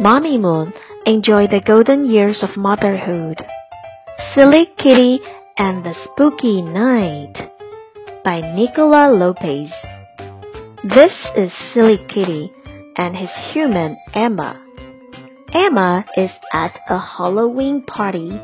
Mommy 0.00 0.38
Moon 0.38 0.72
enjoy 1.06 1.46
the 1.46 1.62
golden 1.64 2.04
years 2.04 2.42
of 2.42 2.56
motherhood. 2.56 3.40
Silly 4.34 4.66
Kitty 4.76 5.20
and 5.56 5.84
the 5.84 5.94
Spooky 6.04 6.62
Night 6.62 7.52
by 8.24 8.40
Nicola 8.40 9.06
Lopetz. 9.14 9.70
This 10.82 11.12
is 11.36 11.52
Silly 11.72 11.98
Kitty 12.12 12.50
and 12.96 13.16
his 13.16 13.30
human 13.52 13.96
Emma. 14.12 14.60
Emma 15.52 16.04
is 16.16 16.30
at 16.52 16.72
a 16.88 16.98
Halloween 16.98 17.84
party, 17.84 18.40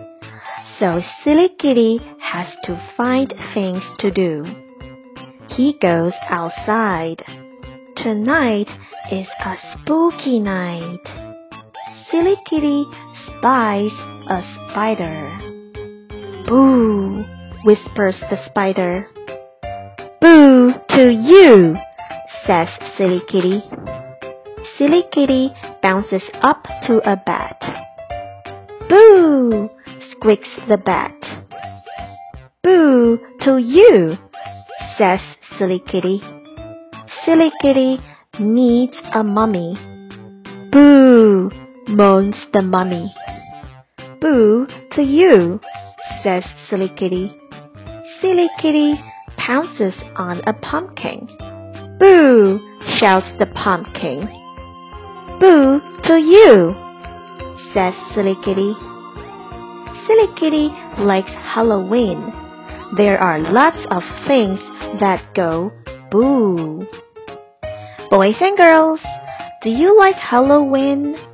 so 0.79 1.01
Silly 1.25 1.49
Kitty 1.59 1.99
has 2.21 2.47
to 2.63 2.81
find 2.97 3.35
things 3.55 3.83
to 3.99 4.13
do. 4.13 4.45
He 5.49 5.77
goes 5.83 6.13
outside. 6.29 7.25
Tonight 7.97 8.69
is 9.11 9.27
a 9.45 9.57
spooky 9.75 10.39
night. 10.39 11.20
Silly 12.11 12.35
Kitty 12.45 12.87
spies 13.27 13.93
a 14.29 14.43
spider. 14.71 15.39
Boo! 16.49 17.25
whispers 17.63 18.17
the 18.31 18.39
spider. 18.47 19.07
Boo 20.21 20.73
to 20.89 21.09
you, 21.09 21.77
says 22.47 22.69
Silly 22.97 23.21
Kitty. 23.29 23.63
Silly 24.77 25.05
Kitty 25.13 25.53
bounces 25.83 26.23
up 26.43 26.65
to 26.87 26.99
a 27.09 27.15
bat. 27.15 27.63
Boo! 28.89 29.71
squeaks 30.11 30.49
the 30.69 30.79
bat. 30.79 31.15
Boo 32.65 33.19
to 33.43 33.59
you, 33.59 34.17
says 34.99 35.21
Silly 35.57 35.81
Kitty. 35.87 36.21
Silly 37.25 37.53
Kitty 37.63 38.01
needs 38.41 38.97
a 39.15 39.23
mummy. 39.23 39.79
Boo! 40.73 41.51
Moans 42.01 42.37
the 42.55 42.63
mummy. 42.63 43.15
Boo 44.23 44.67
to 44.93 45.03
you, 45.03 45.61
says 46.23 46.45
Silly 46.71 46.89
Kitty. 46.97 47.31
Silly 48.23 48.49
Kitty 48.59 48.95
pounces 49.37 49.93
on 50.17 50.41
a 50.47 50.55
pumpkin. 50.55 51.29
Boo! 51.99 52.59
shouts 52.99 53.27
the 53.39 53.45
pumpkin. 53.45 54.21
Boo 55.41 55.81
to 56.05 56.17
you, 56.17 56.75
says 57.75 57.93
Silly 58.15 58.37
Kitty. 58.47 58.73
Silly 60.07 60.29
Kitty 60.41 60.69
likes 61.05 61.33
Halloween. 61.53 62.33
There 62.97 63.19
are 63.19 63.39
lots 63.53 63.83
of 63.91 64.03
things 64.27 64.59
that 65.01 65.35
go 65.35 65.71
boo. 66.11 66.87
Boys 68.11 68.37
and 68.41 68.57
girls, 68.57 69.01
do 69.63 69.69
you 69.69 69.99
like 69.99 70.17
Halloween? 70.17 71.30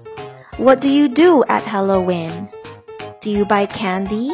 What 0.59 0.81
do 0.81 0.89
you 0.89 1.09
do 1.09 1.45
at 1.51 1.65
Halloween? 1.65 2.49
Do 3.21 3.29
you 3.29 3.45
buy 3.45 3.67
candy? 3.67 4.31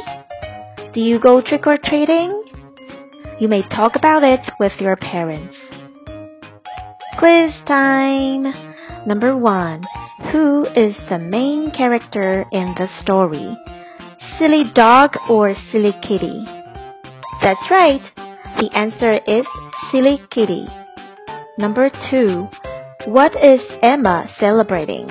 Do 0.95 1.01
you 1.01 1.19
go 1.19 1.41
trick 1.41 1.67
or 1.67 1.77
treating? 1.77 2.45
You 3.41 3.49
may 3.49 3.63
talk 3.63 3.97
about 3.97 4.23
it 4.23 4.41
with 4.61 4.73
your 4.79 4.95
parents. 4.95 5.57
Quiz 7.19 7.53
time! 7.67 8.47
Number 9.05 9.37
one. 9.37 9.83
Who 10.31 10.65
is 10.65 10.95
the 11.11 11.19
main 11.19 11.73
character 11.73 12.45
in 12.53 12.75
the 12.79 12.87
story? 13.03 13.57
Silly 14.39 14.65
dog 14.73 15.17
or 15.29 15.57
silly 15.73 15.93
kitty? 16.07 16.45
That's 17.43 17.69
right. 17.69 18.01
The 18.59 18.71
answer 18.73 19.19
is 19.27 19.45
silly 19.91 20.23
kitty. 20.31 20.69
Number 21.59 21.91
two. 22.11 22.47
What 23.07 23.33
is 23.35 23.61
Emma 23.83 24.31
celebrating? 24.39 25.09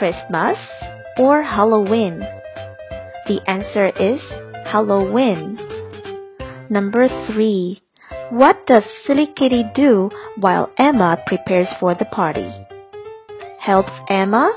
Christmas 0.00 0.56
or 1.18 1.42
Halloween? 1.42 2.20
The 3.28 3.38
answer 3.46 3.92
is 4.00 4.18
Halloween. 4.64 5.60
Number 6.70 7.06
three. 7.26 7.82
What 8.30 8.66
does 8.66 8.84
Silly 9.06 9.26
Kitty 9.26 9.62
do 9.74 10.08
while 10.38 10.70
Emma 10.78 11.18
prepares 11.26 11.68
for 11.78 11.94
the 11.94 12.06
party? 12.06 12.48
Helps 13.60 13.92
Emma 14.08 14.50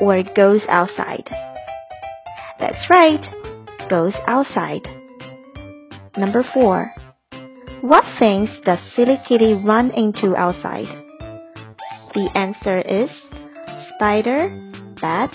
or 0.00 0.24
goes 0.34 0.62
outside? 0.68 1.30
That's 2.58 2.90
right, 2.90 3.22
goes 3.88 4.14
outside. 4.26 4.82
Number 6.16 6.44
four. 6.52 6.92
What 7.80 8.02
things 8.18 8.50
does 8.64 8.80
Silly 8.96 9.18
Kitty 9.28 9.54
run 9.64 9.92
into 9.92 10.34
outside? 10.34 10.90
The 12.14 12.28
answer 12.34 12.80
is 12.80 13.10
spider, 13.94 14.50
bat, 15.00 15.32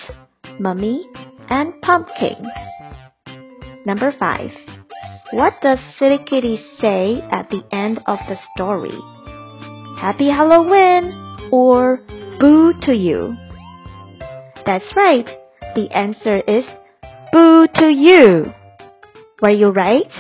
mummy, 0.60 1.06
and 1.50 1.74
pumpkin. 1.82 2.36
Number 3.86 4.14
five. 4.20 4.52
What 5.32 5.54
does 5.62 5.80
Silly 5.98 6.20
Kitty 6.26 6.60
say 6.82 7.22
at 7.32 7.50
the 7.50 7.64
end 7.72 8.00
of 8.08 8.18
the 8.28 8.36
story? 8.56 8.98
Happy 10.00 10.30
Halloween 10.30 11.50
or 11.52 12.02
boo 12.40 12.74
to 12.82 12.94
you? 12.94 13.36
That's 14.66 14.96
right. 14.96 15.28
The 15.76 15.90
answer 15.92 16.40
is 16.48 16.66
boo 17.32 17.68
to 17.76 17.88
you. 17.88 18.54
Were 19.42 19.52
you 19.52 19.70
right? 19.70 20.12